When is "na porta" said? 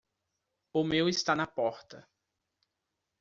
1.35-2.09